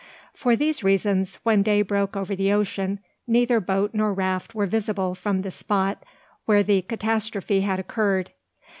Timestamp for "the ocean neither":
2.35-3.59